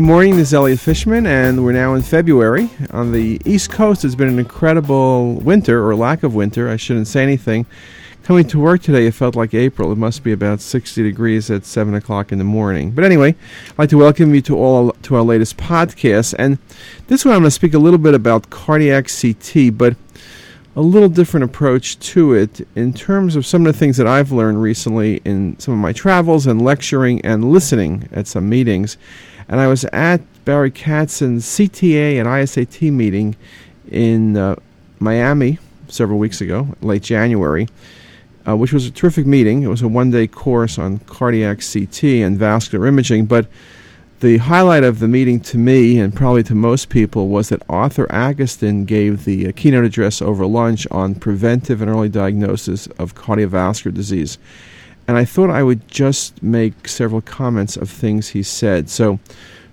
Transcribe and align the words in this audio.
Good 0.00 0.06
morning, 0.06 0.38
this 0.38 0.48
is 0.48 0.54
Elliot 0.54 0.80
Fishman, 0.80 1.26
and 1.26 1.62
we're 1.62 1.72
now 1.72 1.92
in 1.92 2.00
February. 2.00 2.70
On 2.90 3.12
the 3.12 3.38
East 3.44 3.68
Coast, 3.68 4.02
it's 4.02 4.14
been 4.14 4.30
an 4.30 4.38
incredible 4.38 5.34
winter, 5.34 5.86
or 5.86 5.94
lack 5.94 6.22
of 6.22 6.34
winter, 6.34 6.70
I 6.70 6.76
shouldn't 6.76 7.06
say 7.06 7.22
anything. 7.22 7.66
Coming 8.22 8.48
to 8.48 8.58
work 8.58 8.80
today, 8.80 9.08
it 9.08 9.12
felt 9.12 9.36
like 9.36 9.52
April. 9.52 9.92
It 9.92 9.98
must 9.98 10.24
be 10.24 10.32
about 10.32 10.62
60 10.62 11.02
degrees 11.02 11.50
at 11.50 11.66
7 11.66 11.92
o'clock 11.94 12.32
in 12.32 12.38
the 12.38 12.44
morning. 12.44 12.92
But 12.92 13.04
anyway, 13.04 13.36
I'd 13.72 13.78
like 13.78 13.90
to 13.90 13.98
welcome 13.98 14.34
you 14.34 14.40
to 14.40 14.56
all 14.56 14.92
to 14.92 15.16
our 15.16 15.22
latest 15.22 15.58
podcast. 15.58 16.34
And 16.38 16.56
this 17.08 17.26
one, 17.26 17.34
I'm 17.34 17.42
going 17.42 17.48
to 17.48 17.50
speak 17.50 17.74
a 17.74 17.78
little 17.78 17.98
bit 17.98 18.14
about 18.14 18.48
cardiac 18.48 19.06
CT, 19.06 19.76
but 19.76 19.96
a 20.76 20.80
little 20.80 21.10
different 21.10 21.44
approach 21.44 21.98
to 21.98 22.32
it 22.32 22.66
in 22.74 22.94
terms 22.94 23.36
of 23.36 23.44
some 23.44 23.66
of 23.66 23.72
the 23.74 23.78
things 23.78 23.98
that 23.98 24.06
I've 24.06 24.32
learned 24.32 24.62
recently 24.62 25.20
in 25.26 25.58
some 25.58 25.74
of 25.74 25.80
my 25.80 25.92
travels 25.92 26.46
and 26.46 26.62
lecturing 26.62 27.20
and 27.20 27.52
listening 27.52 28.08
at 28.12 28.26
some 28.26 28.48
meetings. 28.48 28.96
And 29.50 29.58
I 29.58 29.66
was 29.66 29.84
at 29.86 30.20
Barry 30.44 30.70
Katzen's 30.70 31.44
CTA 31.44 32.20
and 32.20 32.28
ISET 32.28 32.92
meeting 32.92 33.34
in 33.90 34.36
uh, 34.36 34.54
Miami 35.00 35.58
several 35.88 36.20
weeks 36.20 36.40
ago, 36.40 36.68
late 36.82 37.02
January, 37.02 37.68
uh, 38.46 38.56
which 38.56 38.72
was 38.72 38.86
a 38.86 38.92
terrific 38.92 39.26
meeting. 39.26 39.64
It 39.64 39.66
was 39.66 39.82
a 39.82 39.88
one 39.88 40.12
day 40.12 40.28
course 40.28 40.78
on 40.78 41.00
cardiac 41.00 41.62
CT 41.72 42.04
and 42.04 42.38
vascular 42.38 42.86
imaging. 42.86 43.26
But 43.26 43.48
the 44.20 44.36
highlight 44.36 44.84
of 44.84 45.00
the 45.00 45.08
meeting 45.08 45.40
to 45.40 45.58
me, 45.58 45.98
and 45.98 46.14
probably 46.14 46.44
to 46.44 46.54
most 46.54 46.88
people, 46.88 47.26
was 47.26 47.48
that 47.48 47.64
Arthur 47.68 48.06
Agatston 48.06 48.86
gave 48.86 49.24
the 49.24 49.48
uh, 49.48 49.52
keynote 49.56 49.84
address 49.84 50.22
over 50.22 50.46
lunch 50.46 50.86
on 50.92 51.16
preventive 51.16 51.82
and 51.82 51.90
early 51.90 52.08
diagnosis 52.08 52.86
of 52.98 53.16
cardiovascular 53.16 53.92
disease 53.92 54.38
and 55.10 55.18
I 55.18 55.24
thought 55.24 55.50
I 55.50 55.64
would 55.64 55.88
just 55.88 56.40
make 56.40 56.86
several 56.86 57.20
comments 57.20 57.76
of 57.76 57.90
things 57.90 58.28
he 58.28 58.44
said. 58.44 58.88
So, 58.88 59.18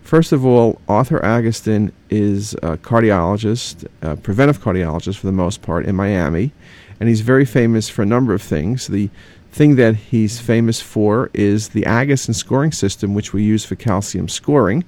first 0.01 0.31
of 0.31 0.43
all, 0.43 0.81
Arthur 0.89 1.19
Agatston 1.19 1.91
is 2.09 2.55
a 2.55 2.75
cardiologist, 2.77 3.85
a 4.01 4.15
preventive 4.15 4.59
cardiologist 4.59 5.17
for 5.17 5.27
the 5.27 5.31
most 5.31 5.61
part 5.61 5.85
in 5.85 5.95
Miami, 5.95 6.53
and 6.99 7.07
he's 7.07 7.21
very 7.21 7.45
famous 7.45 7.87
for 7.87 8.01
a 8.01 8.05
number 8.07 8.33
of 8.33 8.41
things. 8.41 8.87
The 8.87 9.11
thing 9.51 9.75
that 9.75 9.95
he's 9.95 10.39
famous 10.39 10.81
for 10.81 11.29
is 11.35 11.69
the 11.69 11.83
Agatston 11.83 12.33
scoring 12.33 12.71
system, 12.71 13.13
which 13.13 13.31
we 13.31 13.43
use 13.43 13.63
for 13.63 13.75
calcium 13.75 14.27
scoring. 14.27 14.85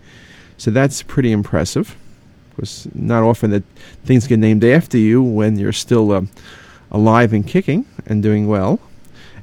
So 0.57 0.71
that's 0.71 1.03
pretty 1.03 1.31
impressive. 1.31 1.95
It's 2.57 2.87
not 2.95 3.21
often 3.21 3.51
that 3.51 3.65
things 4.03 4.25
get 4.25 4.39
named 4.39 4.63
after 4.63 4.97
you 4.97 5.21
when 5.21 5.59
you're 5.59 5.73
still 5.73 6.11
uh, 6.11 6.23
alive 6.89 7.33
and 7.33 7.45
kicking 7.45 7.85
and 8.07 8.23
doing 8.23 8.47
well. 8.47 8.79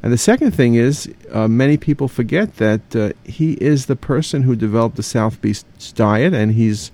And 0.07 0.13
the 0.13 0.19
second 0.19 0.53
thing 0.53 0.77
is, 0.77 1.13
uh, 1.33 1.49
many 1.49 1.77
people 1.77 2.07
forget 2.07 2.59
that 2.59 2.95
uh, 2.95 3.11
he 3.25 3.55
is 3.55 3.87
the 3.87 3.97
person 3.97 4.45
who 4.45 4.55
developed 4.55 4.95
the 4.95 5.03
South 5.03 5.43
Beach 5.43 5.65
diet, 5.97 6.33
and 6.33 6.53
he's 6.53 6.93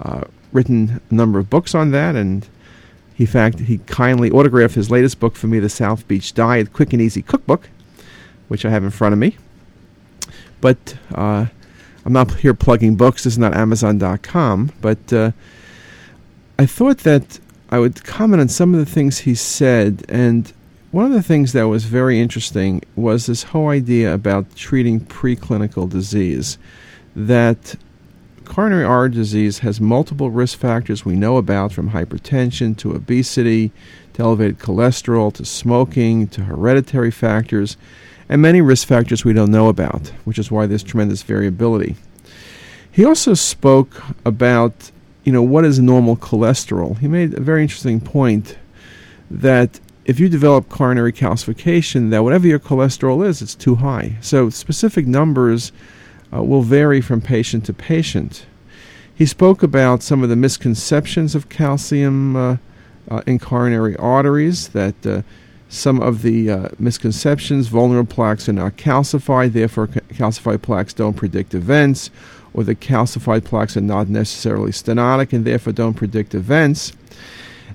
uh, 0.00 0.22
written 0.50 1.00
a 1.08 1.14
number 1.14 1.38
of 1.38 1.48
books 1.48 1.72
on 1.72 1.92
that. 1.92 2.16
And 2.16 2.48
in 3.16 3.28
fact, 3.28 3.60
he 3.60 3.78
kindly 3.86 4.32
autographed 4.32 4.74
his 4.74 4.90
latest 4.90 5.20
book 5.20 5.36
for 5.36 5.46
me, 5.46 5.60
The 5.60 5.68
South 5.68 6.08
Beach 6.08 6.34
Diet 6.34 6.72
Quick 6.72 6.92
and 6.92 7.00
Easy 7.00 7.22
Cookbook, 7.22 7.68
which 8.48 8.64
I 8.64 8.70
have 8.70 8.82
in 8.82 8.90
front 8.90 9.12
of 9.12 9.20
me. 9.20 9.36
But 10.60 10.96
uh, 11.14 11.46
I'm 12.04 12.12
not 12.12 12.40
here 12.40 12.54
plugging 12.54 12.96
books. 12.96 13.22
This 13.22 13.34
is 13.34 13.38
not 13.38 13.54
Amazon.com. 13.54 14.72
But 14.80 15.12
uh, 15.12 15.30
I 16.58 16.66
thought 16.66 16.98
that 17.04 17.38
I 17.70 17.78
would 17.78 18.02
comment 18.02 18.40
on 18.40 18.48
some 18.48 18.74
of 18.74 18.80
the 18.80 18.92
things 18.92 19.18
he 19.18 19.36
said, 19.36 20.04
and 20.08 20.52
one 20.90 21.04
of 21.04 21.12
the 21.12 21.22
things 21.22 21.52
that 21.52 21.68
was 21.68 21.84
very 21.84 22.18
interesting 22.18 22.82
was 22.96 23.26
this 23.26 23.42
whole 23.44 23.68
idea 23.68 24.12
about 24.14 24.56
treating 24.56 25.00
preclinical 25.00 25.88
disease. 25.88 26.56
That 27.14 27.74
coronary 28.46 28.84
artery 28.84 29.14
disease 29.14 29.58
has 29.58 29.80
multiple 29.80 30.30
risk 30.30 30.58
factors 30.58 31.04
we 31.04 31.14
know 31.14 31.36
about, 31.36 31.72
from 31.72 31.90
hypertension 31.90 32.76
to 32.78 32.94
obesity 32.94 33.70
to 34.14 34.22
elevated 34.22 34.58
cholesterol 34.58 35.32
to 35.34 35.44
smoking 35.44 36.26
to 36.28 36.44
hereditary 36.44 37.10
factors, 37.10 37.76
and 38.28 38.40
many 38.40 38.62
risk 38.62 38.88
factors 38.88 39.24
we 39.24 39.34
don't 39.34 39.50
know 39.50 39.68
about, 39.68 40.08
which 40.24 40.38
is 40.38 40.50
why 40.50 40.66
there's 40.66 40.82
tremendous 40.82 41.22
variability. 41.22 41.96
He 42.90 43.04
also 43.04 43.34
spoke 43.34 44.02
about, 44.24 44.90
you 45.24 45.32
know, 45.32 45.42
what 45.42 45.66
is 45.66 45.78
normal 45.78 46.16
cholesterol. 46.16 46.98
He 46.98 47.08
made 47.08 47.34
a 47.34 47.40
very 47.40 47.62
interesting 47.62 48.00
point 48.00 48.56
that 49.30 49.78
if 50.08 50.18
you 50.18 50.30
develop 50.30 50.70
coronary 50.70 51.12
calcification, 51.12 52.08
that 52.10 52.24
whatever 52.24 52.46
your 52.46 52.58
cholesterol 52.58 53.24
is, 53.24 53.42
it's 53.42 53.54
too 53.54 53.74
high. 53.74 54.16
So 54.22 54.48
specific 54.48 55.06
numbers 55.06 55.70
uh, 56.32 56.42
will 56.42 56.62
vary 56.62 57.02
from 57.02 57.20
patient 57.20 57.66
to 57.66 57.74
patient. 57.74 58.46
He 59.14 59.26
spoke 59.26 59.62
about 59.62 60.02
some 60.02 60.22
of 60.22 60.30
the 60.30 60.36
misconceptions 60.36 61.34
of 61.34 61.50
calcium 61.50 62.36
uh, 62.36 62.56
uh, 63.10 63.20
in 63.26 63.38
coronary 63.38 63.96
arteries, 63.96 64.68
that 64.68 65.06
uh, 65.06 65.22
some 65.68 66.00
of 66.00 66.22
the 66.22 66.50
uh, 66.50 66.68
misconceptions, 66.78 67.68
vulnerable 67.68 68.10
plaques 68.10 68.48
are 68.48 68.54
not 68.54 68.76
calcified, 68.76 69.52
therefore 69.52 69.88
calcified 69.88 70.62
plaques 70.62 70.94
don't 70.94 71.16
predict 71.16 71.52
events, 71.52 72.10
or 72.54 72.64
the 72.64 72.74
calcified 72.74 73.44
plaques 73.44 73.76
are 73.76 73.82
not 73.82 74.08
necessarily 74.08 74.72
stenotic 74.72 75.34
and 75.34 75.44
therefore 75.44 75.74
don't 75.74 75.94
predict 75.94 76.34
events. 76.34 76.94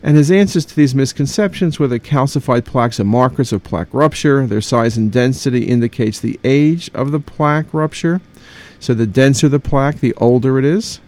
And 0.05 0.17
his 0.17 0.29
answers 0.29 0.65
to 0.65 0.75
these 0.75 0.93
misconceptions 0.93 1.79
were 1.79 1.87
that 1.87 2.03
calcified 2.03 2.65
plaques 2.65 2.99
are 2.99 3.05
markers 3.05 3.53
of 3.53 3.63
plaque 3.63 3.87
rupture. 3.93 4.45
Their 4.45 4.59
size 4.59 4.97
and 4.97 5.09
density 5.09 5.63
indicates 5.63 6.19
the 6.19 6.37
age 6.43 6.91
of 6.93 7.11
the 7.11 7.21
plaque 7.21 7.73
rupture. 7.73 8.19
So 8.81 8.93
the 8.93 9.07
denser 9.07 9.47
the 9.47 9.61
plaque, 9.61 10.01
the 10.01 10.13
older 10.15 10.59
it 10.59 10.65
is. 10.65 10.99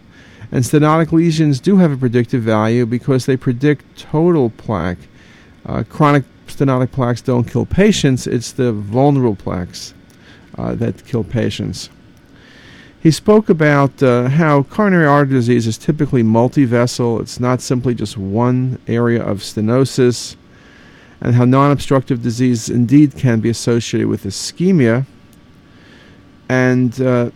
And 0.50 0.64
stenotic 0.64 1.12
lesions 1.12 1.60
do 1.60 1.76
have 1.76 1.92
a 1.92 1.96
predictive 1.96 2.42
value 2.42 2.86
because 2.86 3.26
they 3.26 3.36
predict 3.36 3.98
total 3.98 4.48
plaque. 4.48 4.98
Uh, 5.66 5.82
chronic 5.82 6.24
stenotic 6.46 6.90
plaques 6.90 7.20
don't 7.20 7.44
kill 7.44 7.66
patients, 7.66 8.26
it's 8.26 8.52
the 8.52 8.72
vulnerable 8.72 9.36
plaques 9.36 9.92
uh, 10.56 10.74
that 10.76 11.04
kill 11.04 11.24
patients. 11.24 11.90
He 13.06 13.12
spoke 13.12 13.48
about 13.48 14.02
uh, 14.02 14.28
how 14.30 14.64
coronary 14.64 15.06
artery 15.06 15.34
disease 15.34 15.68
is 15.68 15.78
typically 15.78 16.24
multi-vessel. 16.24 17.20
It's 17.20 17.38
not 17.38 17.60
simply 17.60 17.94
just 17.94 18.18
one 18.18 18.80
area 18.88 19.22
of 19.22 19.42
stenosis, 19.42 20.34
and 21.20 21.36
how 21.36 21.44
non-obstructive 21.44 22.20
disease 22.20 22.68
indeed 22.68 23.16
can 23.16 23.38
be 23.38 23.48
associated 23.48 24.08
with 24.08 24.24
ischemia. 24.24 25.06
And 26.48 27.00
uh, 27.00 27.30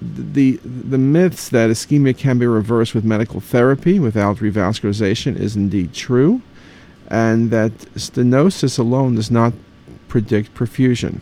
the 0.00 0.52
the 0.64 0.96
myths 0.96 1.50
that 1.50 1.68
ischemia 1.68 2.16
can 2.16 2.38
be 2.38 2.46
reversed 2.46 2.94
with 2.94 3.04
medical 3.04 3.40
therapy 3.40 3.98
without 3.98 4.38
revascularization 4.38 5.36
is 5.36 5.56
indeed 5.56 5.92
true, 5.92 6.40
and 7.08 7.50
that 7.50 7.72
stenosis 7.96 8.78
alone 8.78 9.16
does 9.16 9.30
not 9.30 9.52
predict 10.08 10.54
perfusion. 10.54 11.20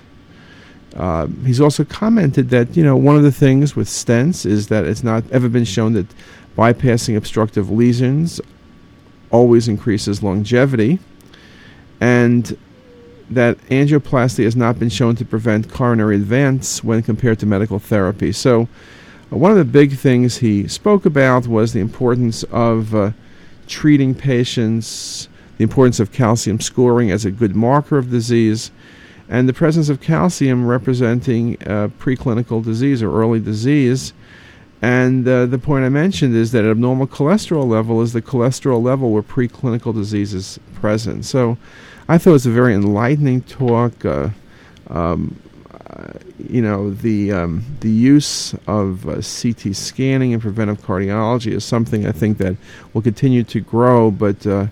Uh, 0.98 1.28
he's 1.46 1.60
also 1.60 1.84
commented 1.84 2.50
that 2.50 2.76
you 2.76 2.82
know 2.82 2.96
one 2.96 3.14
of 3.14 3.22
the 3.22 3.32
things 3.32 3.76
with 3.76 3.86
stents 3.86 4.44
is 4.44 4.66
that 4.66 4.84
it's 4.84 5.04
not 5.04 5.22
ever 5.30 5.48
been 5.48 5.64
shown 5.64 5.92
that 5.92 6.06
bypassing 6.56 7.16
obstructive 7.16 7.70
lesions 7.70 8.40
always 9.30 9.68
increases 9.68 10.24
longevity, 10.24 10.98
and 12.00 12.58
that 13.30 13.58
angioplasty 13.68 14.42
has 14.42 14.56
not 14.56 14.80
been 14.80 14.88
shown 14.88 15.14
to 15.14 15.24
prevent 15.24 15.70
coronary 15.70 16.16
advance 16.16 16.82
when 16.82 17.00
compared 17.02 17.38
to 17.38 17.46
medical 17.46 17.78
therapy. 17.78 18.32
So, 18.32 18.62
uh, 19.32 19.36
one 19.36 19.52
of 19.52 19.56
the 19.56 19.64
big 19.64 19.96
things 19.96 20.38
he 20.38 20.66
spoke 20.66 21.06
about 21.06 21.46
was 21.46 21.72
the 21.72 21.80
importance 21.80 22.42
of 22.44 22.92
uh, 22.92 23.12
treating 23.68 24.16
patients, 24.16 25.28
the 25.58 25.62
importance 25.62 26.00
of 26.00 26.10
calcium 26.10 26.60
scoring 26.60 27.12
as 27.12 27.24
a 27.24 27.30
good 27.30 27.54
marker 27.54 27.98
of 27.98 28.10
disease 28.10 28.72
and 29.28 29.48
the 29.48 29.52
presence 29.52 29.88
of 29.88 30.00
calcium 30.00 30.66
representing 30.66 31.56
uh, 31.62 31.88
preclinical 31.98 32.64
disease 32.64 33.02
or 33.02 33.12
early 33.12 33.40
disease. 33.40 34.12
And 34.80 35.26
uh, 35.26 35.46
the 35.46 35.58
point 35.58 35.84
I 35.84 35.88
mentioned 35.88 36.36
is 36.36 36.52
that 36.52 36.64
abnormal 36.64 37.08
cholesterol 37.08 37.68
level 37.68 38.00
is 38.00 38.12
the 38.12 38.22
cholesterol 38.22 38.82
level 38.82 39.10
where 39.10 39.22
preclinical 39.22 39.92
disease 39.92 40.32
is 40.32 40.58
present. 40.74 41.24
So 41.24 41.58
I 42.08 42.16
thought 42.16 42.30
it 42.30 42.34
was 42.34 42.46
a 42.46 42.52
very 42.52 42.74
enlightening 42.74 43.42
talk. 43.42 44.04
Uh, 44.04 44.30
um, 44.88 45.38
uh, 45.90 46.12
you 46.38 46.62
know, 46.62 46.90
the 46.90 47.32
um, 47.32 47.64
the 47.80 47.90
use 47.90 48.54
of 48.66 49.08
uh, 49.08 49.14
CT 49.14 49.74
scanning 49.74 50.30
in 50.30 50.40
preventive 50.40 50.80
cardiology 50.80 51.52
is 51.52 51.64
something 51.64 52.06
I 52.06 52.12
think 52.12 52.38
that 52.38 52.56
will 52.92 53.02
continue 53.02 53.42
to 53.44 53.60
grow, 53.60 54.10
but 54.10 54.46
uh, 54.46 54.68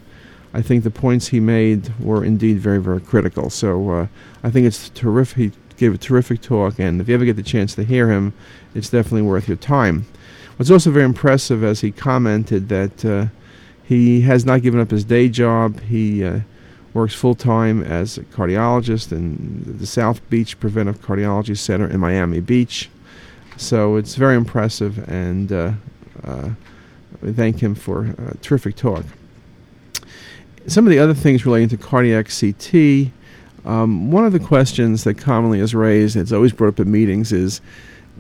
I 0.57 0.63
think 0.63 0.85
the 0.85 0.91
points 0.91 1.29
he 1.29 1.39
made 1.39 1.93
were 2.01 2.25
indeed 2.25 2.61
very, 2.61 2.81
very 2.81 3.03
critical. 3.03 3.51
So 3.51 3.91
uh, 3.91 4.07
I 4.43 4.51
think 4.51 4.67
it's 4.67 4.89
terrific. 4.89 5.37
He 5.37 5.53
gave 5.77 5.93
a 5.93 5.99
terrific 5.99 6.41
talk, 6.41 6.79
and 6.79 6.99
if 6.99 7.09
you 7.09 7.15
ever 7.15 7.27
get 7.27 7.37
the 7.37 7.43
chance 7.43 7.75
to 7.75 7.85
hear 7.85 8.11
him, 8.11 8.33
it's 8.75 8.89
definitely 8.89 9.21
worth 9.21 9.49
your 9.49 9.59
time. 9.59 10.07
What's 10.57 10.71
also 10.71 10.91
very 10.91 11.05
impressive, 11.05 11.63
as 11.63 11.83
he 11.83 11.93
commented, 11.93 12.71
that 12.71 13.05
uh, 13.05 13.27
he 13.85 14.23
has 14.23 14.47
not 14.47 14.63
given 14.63 14.81
up 14.81 14.91
his 14.91 15.05
day 15.05 15.29
job. 15.29 15.79
He 15.81 16.25
uh, 16.25 16.41
works 16.95 17.13
full 17.13 17.35
time 17.35 17.83
as 17.83 18.17
a 18.17 18.23
cardiologist 18.23 19.13
in 19.13 19.77
the 19.79 19.87
South 19.87 20.27
Beach 20.31 20.59
Preventive 20.59 21.03
Cardiology 21.03 21.59
Center 21.59 21.87
in 21.87 22.01
Miami 22.01 22.41
Beach. 22.41 22.89
So 23.59 23.97
it's 23.97 24.15
very 24.15 24.37
impressive, 24.37 25.07
and 25.07 25.53
uh, 25.53 25.73
uh, 26.25 26.49
we 27.21 27.35
thank 27.35 27.63
him 27.63 27.75
for 27.75 28.15
a 28.17 28.39
terrific 28.39 28.77
talk. 28.77 29.05
Some 30.69 30.85
of 30.85 30.91
the 30.91 30.99
other 30.99 31.15
things 31.15 31.47
relating 31.47 31.69
to 31.69 31.77
cardiac 31.77 32.29
CT, 32.29 33.13
um, 33.65 34.11
one 34.11 34.25
of 34.25 34.33
the 34.33 34.41
questions 34.41 35.05
that 35.05 35.15
commonly 35.15 35.61
is 35.61 35.77
raised, 35.77 36.17
it's 36.17 36.33
always 36.33 36.53
brought 36.53 36.71
up 36.71 36.81
at 36.81 36.89
meetings, 36.89 37.31
is 37.33 37.61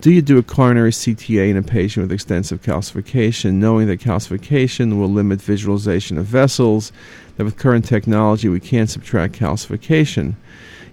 do 0.00 0.12
you 0.12 0.22
do 0.22 0.38
a 0.38 0.44
coronary 0.44 0.92
CTA 0.92 1.50
in 1.50 1.56
a 1.56 1.62
patient 1.62 2.04
with 2.04 2.12
extensive 2.12 2.62
calcification, 2.62 3.54
knowing 3.54 3.88
that 3.88 3.98
calcification 3.98 4.96
will 4.96 5.08
limit 5.08 5.42
visualization 5.42 6.18
of 6.18 6.26
vessels, 6.26 6.92
that 7.36 7.44
with 7.44 7.56
current 7.56 7.84
technology 7.84 8.48
we 8.48 8.60
can't 8.60 8.90
subtract 8.90 9.34
calcification? 9.34 10.34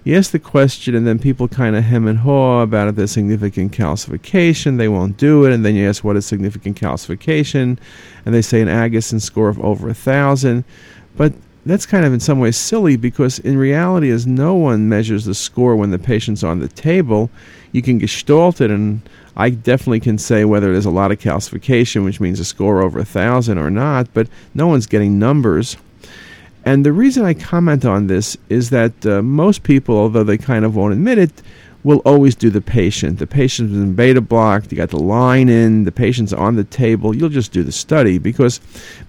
You 0.02 0.16
ask 0.16 0.32
the 0.32 0.40
question, 0.40 0.96
and 0.96 1.06
then 1.06 1.20
people 1.20 1.46
kind 1.46 1.76
of 1.76 1.84
hem 1.84 2.08
and 2.08 2.18
haw 2.18 2.62
about 2.62 2.88
if 2.88 2.96
there's 2.96 3.12
significant 3.12 3.72
calcification. 3.72 4.76
They 4.76 4.88
won't 4.88 5.16
do 5.16 5.44
it, 5.44 5.52
and 5.52 5.64
then 5.64 5.76
you 5.76 5.88
ask 5.88 6.02
what 6.02 6.16
is 6.16 6.26
significant 6.26 6.78
calcification, 6.78 7.78
and 8.26 8.34
they 8.34 8.42
say 8.42 8.60
an 8.60 8.68
Agatston 8.68 9.20
score 9.20 9.48
of 9.48 9.58
over 9.60 9.88
a 9.88 9.94
thousand. 9.94 10.64
But 11.16 11.32
that's 11.66 11.86
kind 11.86 12.04
of 12.04 12.12
in 12.12 12.20
some 12.20 12.40
ways 12.40 12.56
silly 12.56 12.96
because 12.96 13.38
in 13.38 13.56
reality, 13.56 14.10
as 14.10 14.26
no 14.26 14.54
one 14.54 14.88
measures 14.88 15.24
the 15.24 15.34
score 15.34 15.76
when 15.76 15.90
the 15.90 15.98
patient's 15.98 16.44
on 16.44 16.60
the 16.60 16.68
table, 16.68 17.30
you 17.72 17.82
can 17.82 17.98
gestalt 17.98 18.60
it, 18.60 18.70
and 18.70 19.00
I 19.36 19.50
definitely 19.50 20.00
can 20.00 20.18
say 20.18 20.44
whether 20.44 20.72
there's 20.72 20.84
a 20.84 20.90
lot 20.90 21.10
of 21.10 21.18
calcification, 21.18 22.04
which 22.04 22.20
means 22.20 22.38
a 22.38 22.44
score 22.44 22.82
over 22.82 22.98
a 22.98 23.04
thousand 23.04 23.58
or 23.58 23.70
not, 23.70 24.12
but 24.12 24.28
no 24.54 24.66
one's 24.66 24.86
getting 24.86 25.18
numbers. 25.18 25.76
And 26.64 26.84
the 26.84 26.92
reason 26.92 27.24
I 27.24 27.34
comment 27.34 27.84
on 27.84 28.06
this 28.06 28.36
is 28.48 28.70
that 28.70 29.04
uh, 29.04 29.22
most 29.22 29.64
people, 29.64 29.96
although 29.98 30.24
they 30.24 30.38
kind 30.38 30.64
of 30.64 30.76
won't 30.76 30.94
admit 30.94 31.18
it, 31.18 31.42
will 31.84 31.98
always 31.98 32.34
do 32.34 32.50
the 32.50 32.62
patient. 32.62 33.18
The 33.18 33.26
patient's 33.26 33.74
in 33.74 33.94
beta 33.94 34.22
block, 34.22 34.70
you 34.70 34.76
got 34.76 34.88
the 34.88 34.98
line 34.98 35.50
in, 35.50 35.84
the 35.84 35.92
patient's 35.92 36.32
on 36.32 36.56
the 36.56 36.64
table. 36.64 37.14
You'll 37.14 37.28
just 37.28 37.52
do 37.52 37.62
the 37.62 37.72
study 37.72 38.18
because 38.18 38.60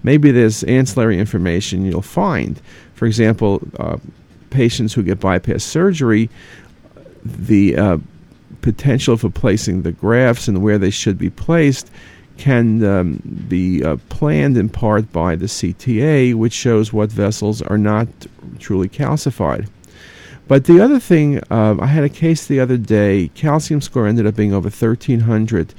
maybe 0.02 0.30
there's 0.30 0.62
ancillary 0.64 1.18
information 1.18 1.86
you'll 1.86 2.02
find. 2.02 2.60
For 2.94 3.06
example, 3.06 3.62
uh, 3.78 3.96
patients 4.50 4.92
who 4.92 5.02
get 5.02 5.18
bypass 5.18 5.64
surgery, 5.64 6.28
the 7.24 7.76
uh, 7.76 7.98
potential 8.60 9.16
for 9.16 9.30
placing 9.30 9.82
the 9.82 9.92
grafts 9.92 10.46
and 10.46 10.62
where 10.62 10.78
they 10.78 10.90
should 10.90 11.18
be 11.18 11.30
placed 11.30 11.90
can 12.36 12.84
um, 12.84 13.22
be 13.48 13.82
uh, 13.82 13.96
planned 14.10 14.58
in 14.58 14.68
part 14.68 15.10
by 15.12 15.34
the 15.34 15.46
CTA, 15.46 16.34
which 16.34 16.52
shows 16.52 16.92
what 16.92 17.10
vessels 17.10 17.62
are 17.62 17.78
not 17.78 18.06
truly 18.58 18.88
calcified. 18.88 19.66
But 20.48 20.64
the 20.64 20.80
other 20.80 21.00
thing, 21.00 21.42
uh, 21.50 21.76
I 21.80 21.86
had 21.86 22.04
a 22.04 22.08
case 22.08 22.46
the 22.46 22.60
other 22.60 22.76
day, 22.76 23.30
calcium 23.34 23.80
score 23.80 24.06
ended 24.06 24.26
up 24.26 24.36
being 24.36 24.52
over 24.52 24.68
1300. 24.68 25.74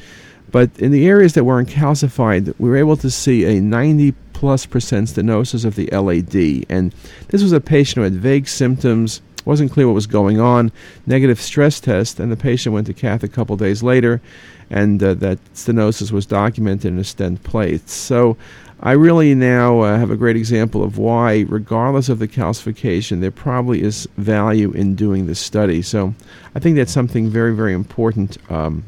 But 0.51 0.71
in 0.77 0.91
the 0.91 1.07
areas 1.07 1.33
that 1.33 1.43
weren't 1.43 1.69
calcified, 1.69 2.53
we 2.59 2.69
were 2.69 2.77
able 2.77 2.97
to 2.97 3.09
see 3.09 3.45
a 3.45 3.61
90 3.61 4.13
plus 4.33 4.65
percent 4.65 5.07
stenosis 5.07 5.65
of 5.65 5.75
the 5.75 5.87
LAD. 5.87 6.65
And 6.69 6.93
this 7.29 7.41
was 7.41 7.53
a 7.53 7.61
patient 7.61 7.97
who 7.97 8.03
had 8.03 8.13
vague 8.13 8.47
symptoms, 8.47 9.21
wasn't 9.45 9.71
clear 9.71 9.87
what 9.87 9.93
was 9.93 10.07
going 10.07 10.39
on, 10.39 10.71
negative 11.05 11.39
stress 11.39 11.79
test, 11.79 12.19
and 12.19 12.31
the 12.31 12.37
patient 12.37 12.73
went 12.73 12.87
to 12.87 12.93
cath 12.93 13.23
a 13.23 13.27
couple 13.27 13.55
days 13.55 13.81
later 13.83 14.21
and 14.69 15.01
uh, 15.01 15.13
that 15.15 15.39
stenosis 15.53 16.11
was 16.11 16.25
documented 16.25 16.91
in 16.91 16.99
a 16.99 17.03
stent 17.03 17.43
plate. 17.43 17.87
So 17.89 18.37
I 18.79 18.91
really 18.91 19.33
now 19.33 19.81
uh, 19.81 19.97
have 19.97 20.11
a 20.11 20.15
great 20.15 20.35
example 20.35 20.83
of 20.83 20.99
why, 20.99 21.45
regardless 21.49 22.09
of 22.09 22.19
the 22.19 22.27
calcification, 22.27 23.21
there 23.21 23.31
probably 23.31 23.81
is 23.81 24.07
value 24.17 24.71
in 24.71 24.93
doing 24.93 25.25
this 25.25 25.39
study. 25.39 25.81
So 25.81 26.13
I 26.53 26.59
think 26.59 26.75
that's 26.75 26.91
something 26.91 27.27
very, 27.27 27.55
very 27.55 27.73
important 27.73 28.37
um, 28.51 28.83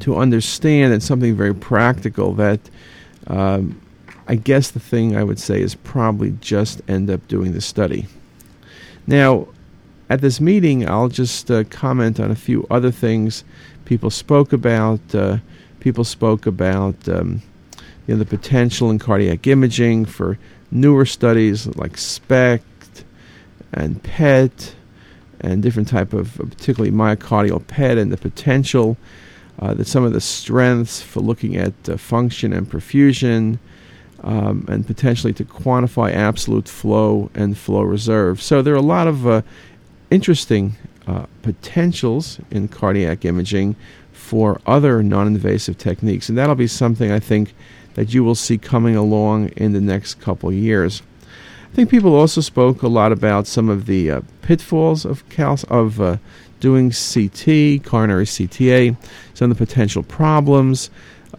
to 0.00 0.16
understand 0.16 0.94
and 0.94 1.02
something 1.02 1.36
very 1.36 1.54
practical 1.54 2.32
that 2.34 2.60
um, 3.26 3.78
I 4.26 4.36
guess 4.36 4.70
the 4.70 4.80
thing 4.80 5.16
I 5.16 5.22
would 5.22 5.38
say 5.38 5.60
is 5.60 5.74
probably 5.74 6.30
just 6.40 6.80
end 6.88 7.10
up 7.10 7.28
doing 7.28 7.52
the 7.52 7.60
study. 7.60 8.06
Now, 9.06 9.48
at 10.08 10.22
this 10.22 10.40
meeting, 10.40 10.88
I'll 10.88 11.08
just 11.08 11.50
uh, 11.50 11.64
comment 11.64 12.18
on 12.18 12.30
a 12.30 12.36
few 12.36 12.66
other 12.70 12.90
things 12.90 13.44
people 13.84 14.08
spoke 14.10 14.52
about. 14.52 15.00
Uh, 15.14 15.38
people 15.80 16.04
spoke 16.04 16.46
about 16.46 16.96
um, 17.08 17.42
you 18.06 18.14
know, 18.14 18.18
the 18.18 18.24
potential 18.24 18.90
in 18.90 18.98
cardiac 18.98 19.46
imaging 19.46 20.04
for 20.04 20.38
newer 20.70 21.04
studies 21.04 21.66
like 21.76 21.96
SPECT 21.96 23.04
and 23.72 24.02
PET 24.02 24.74
and 25.40 25.62
different 25.62 25.88
type 25.88 26.12
of 26.12 26.34
particularly 26.36 26.90
myocardial 26.90 27.66
PET 27.66 27.98
and 27.98 28.12
the 28.12 28.16
potential 28.16 28.96
uh, 29.58 29.74
that 29.74 29.86
some 29.86 30.04
of 30.04 30.12
the 30.12 30.20
strengths 30.20 31.02
for 31.02 31.20
looking 31.20 31.56
at 31.56 31.74
uh, 31.88 31.96
function 31.96 32.52
and 32.52 32.70
perfusion 32.70 33.58
um, 34.22 34.64
and 34.68 34.86
potentially 34.86 35.32
to 35.32 35.44
quantify 35.44 36.12
absolute 36.12 36.68
flow 36.68 37.30
and 37.34 37.58
flow 37.58 37.82
reserve. 37.82 38.40
So 38.40 38.62
there 38.62 38.72
are 38.74 38.76
a 38.76 38.80
lot 38.80 39.08
of 39.08 39.26
uh, 39.26 39.42
interesting 40.10 40.76
uh, 41.06 41.26
potentials 41.42 42.38
in 42.50 42.68
cardiac 42.68 43.24
imaging 43.24 43.76
for 44.12 44.60
other 44.66 45.02
non 45.02 45.26
invasive 45.26 45.76
techniques. 45.76 46.28
And 46.28 46.38
that'll 46.38 46.54
be 46.54 46.68
something 46.68 47.10
I 47.10 47.18
think 47.18 47.54
that 47.94 48.14
you 48.14 48.24
will 48.24 48.34
see 48.34 48.58
coming 48.58 48.96
along 48.96 49.48
in 49.50 49.72
the 49.72 49.80
next 49.80 50.20
couple 50.20 50.52
years. 50.52 51.02
I 51.72 51.74
think 51.74 51.90
people 51.90 52.14
also 52.14 52.40
spoke 52.40 52.82
a 52.82 52.88
lot 52.88 53.12
about 53.12 53.46
some 53.46 53.68
of 53.68 53.86
the 53.86 54.10
uh, 54.10 54.20
pitfalls 54.42 55.04
of 55.04 55.26
cal- 55.30 55.58
of 55.68 56.00
uh, 56.00 56.18
doing 56.60 56.90
CT, 56.90 57.84
coronary 57.84 58.26
CTA, 58.26 58.96
some 59.34 59.50
of 59.50 59.58
the 59.58 59.66
potential 59.66 60.02
problems, 60.02 60.90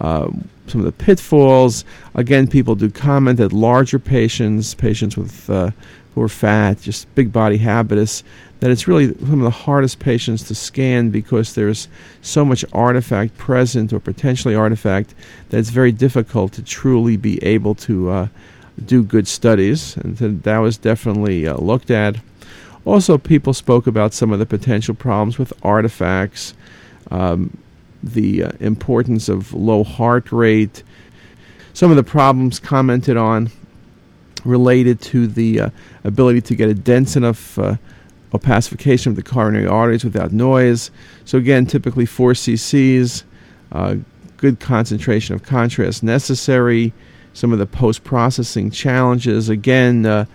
uh, 0.01 0.29
some 0.67 0.81
of 0.81 0.85
the 0.85 0.91
pitfalls. 0.91 1.85
Again, 2.15 2.47
people 2.47 2.75
do 2.75 2.89
comment 2.89 3.37
that 3.37 3.53
larger 3.53 3.99
patients, 3.99 4.73
patients 4.73 5.17
with 5.17 5.49
uh, 5.49 5.71
who 6.13 6.21
are 6.21 6.29
fat, 6.29 6.79
just 6.79 7.13
big 7.15 7.31
body 7.31 7.57
habitus, 7.57 8.23
that 8.59 8.71
it's 8.71 8.87
really 8.87 9.13
some 9.15 9.39
of 9.39 9.43
the 9.43 9.49
hardest 9.49 9.99
patients 9.99 10.43
to 10.43 10.55
scan 10.55 11.09
because 11.09 11.55
there's 11.55 11.87
so 12.21 12.45
much 12.45 12.63
artifact 12.71 13.37
present 13.37 13.91
or 13.91 13.99
potentially 13.99 14.55
artifact 14.55 15.13
that 15.49 15.57
it's 15.57 15.69
very 15.69 15.91
difficult 15.91 16.53
to 16.53 16.63
truly 16.63 17.17
be 17.17 17.43
able 17.43 17.75
to 17.75 18.09
uh, 18.09 18.27
do 18.85 19.03
good 19.03 19.27
studies. 19.27 19.97
And 19.97 20.17
that 20.43 20.59
was 20.59 20.77
definitely 20.77 21.47
uh, 21.47 21.57
looked 21.57 21.91
at. 21.91 22.17
Also, 22.85 23.17
people 23.17 23.53
spoke 23.53 23.87
about 23.87 24.13
some 24.13 24.31
of 24.31 24.39
the 24.39 24.45
potential 24.45 24.93
problems 24.93 25.37
with 25.37 25.53
artifacts, 25.63 26.53
um, 27.11 27.57
the 28.03 28.43
uh, 28.43 28.51
importance 28.59 29.29
of 29.29 29.53
low 29.53 29.83
heart 29.83 30.31
rate, 30.31 30.83
some 31.73 31.89
of 31.89 31.97
the 31.97 32.03
problems 32.03 32.59
commented 32.59 33.17
on 33.17 33.49
related 34.43 35.01
to 35.01 35.25
the 35.25 35.61
uh, 35.61 35.69
ability 36.03 36.41
to 36.41 36.55
get 36.55 36.69
a 36.69 36.73
dense 36.73 37.15
enough 37.15 37.57
uh, 37.57 37.75
opacification 38.33 39.07
of 39.07 39.15
the 39.15 39.23
coronary 39.23 39.65
arteries 39.65 40.03
without 40.03 40.31
noise. 40.31 40.91
So, 41.25 41.37
again, 41.37 41.65
typically 41.65 42.05
4 42.05 42.33
cc's, 42.33 43.23
uh, 43.71 43.95
good 44.37 44.59
concentration 44.59 45.35
of 45.35 45.43
contrast 45.43 46.03
necessary. 46.03 46.93
Some 47.33 47.53
of 47.53 47.59
the 47.59 47.65
post 47.65 48.03
processing 48.03 48.69
challenges, 48.69 49.49
again, 49.49 50.05
uh, 50.05 50.25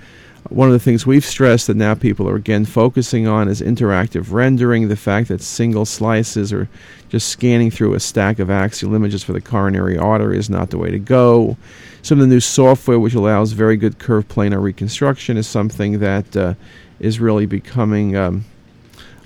one 0.49 0.69
of 0.69 0.73
the 0.73 0.79
things 0.79 1.07
we've 1.07 1.25
stressed 1.25 1.67
that 1.67 1.77
now 1.77 1.95
people 1.95 2.29
are 2.29 2.37
again 2.37 2.65
focusing 2.65 3.27
on 3.27 3.49
is 3.49 3.61
interactive 3.61 4.33
rendering, 4.33 4.89
the 4.89 4.97
fact 4.97 5.29
that 5.29 5.43
single 5.43 5.85
slices 5.85 6.53
or 6.53 6.69
just 7.09 7.29
scanning 7.29 7.71
through 7.71 7.95
a 7.95 8.01
stack 8.01 8.39
of 8.39 8.51
axial 8.51 8.95
images 8.95 9.23
for 9.23 9.33
the 9.33 9.41
coronary 9.41 9.99
artery 9.99 10.39
is 10.39 10.49
not 10.49 10.71
the 10.71 10.79
way 10.79 10.91
to 10.91 10.99
go. 10.99 11.57
Some 12.03 12.19
of 12.19 12.29
the 12.29 12.35
new 12.35 12.41
software, 12.41 12.99
which 12.99 13.15
allows 13.15 13.53
very 13.53 13.77
good 13.77 13.99
curved 13.99 14.29
planar 14.29 14.63
reconstruction, 14.63 15.37
is 15.37 15.47
something 15.47 15.99
that 15.99 16.37
uh, 16.37 16.55
is 17.01 17.21
really 17.21 17.47
becoming 17.47 18.17
um, 18.17 18.45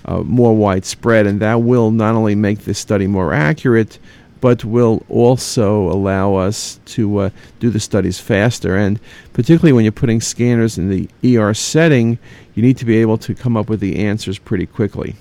uh, 0.04 0.20
more 0.20 0.54
widespread, 0.56 1.26
and 1.26 1.40
that 1.40 1.62
will 1.62 1.90
not 1.90 2.14
only 2.14 2.34
make 2.34 2.60
this 2.60 2.78
study 2.78 3.06
more 3.06 3.32
accurate, 3.32 3.98
but 4.42 4.64
will 4.64 5.04
also 5.08 5.88
allow 5.88 6.34
us 6.34 6.80
to 6.84 7.18
uh, 7.18 7.30
do 7.60 7.70
the 7.70 7.78
studies 7.78 8.18
faster. 8.18 8.76
And 8.76 8.98
particularly 9.32 9.72
when 9.72 9.84
you're 9.84 9.92
putting 9.92 10.20
scanners 10.20 10.78
in 10.78 10.90
the 10.90 11.38
ER 11.38 11.54
setting, 11.54 12.18
you 12.54 12.62
need 12.62 12.76
to 12.78 12.84
be 12.84 12.96
able 12.96 13.16
to 13.18 13.36
come 13.36 13.56
up 13.56 13.68
with 13.68 13.78
the 13.78 14.04
answers 14.04 14.40
pretty 14.40 14.66
quickly. 14.66 15.14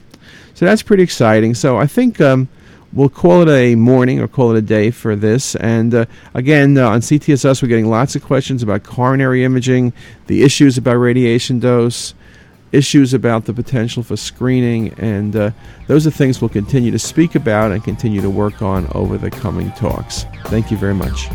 So 0.55 0.65
that's 0.65 0.81
pretty 0.81 1.03
exciting. 1.03 1.53
So 1.53 1.77
I 1.77 1.85
think 1.85 2.19
um, 2.19 2.49
we'll 2.93 3.09
call 3.09 3.47
it 3.47 3.49
a 3.49 3.75
morning 3.75 4.19
or 4.19 4.27
call 4.27 4.55
it 4.55 4.57
a 4.57 4.61
day 4.63 4.89
for 4.89 5.15
this. 5.15 5.55
And 5.55 5.93
uh, 5.93 6.05
again, 6.33 6.75
uh, 6.75 6.89
on 6.89 7.01
CTisus, 7.01 7.61
we're 7.61 7.69
getting 7.69 7.91
lots 7.91 8.15
of 8.15 8.23
questions 8.23 8.63
about 8.63 8.83
coronary 8.83 9.43
imaging, 9.43 9.93
the 10.25 10.41
issues 10.41 10.79
about 10.79 10.95
radiation 10.95 11.59
dose 11.59 12.15
issues 12.71 13.13
about 13.13 13.45
the 13.45 13.53
potential 13.53 14.03
for 14.03 14.15
screening, 14.15 14.93
and 14.93 15.35
uh, 15.35 15.51
those 15.87 16.07
are 16.07 16.11
things 16.11 16.41
we'll 16.41 16.49
continue 16.49 16.91
to 16.91 16.99
speak 16.99 17.35
about 17.35 17.71
and 17.71 17.83
continue 17.83 18.21
to 18.21 18.29
work 18.29 18.61
on 18.61 18.87
over 18.93 19.17
the 19.17 19.29
coming 19.29 19.71
talks. 19.73 20.25
Thank 20.45 20.71
you 20.71 20.77
very 20.77 20.95
much. 20.95 21.27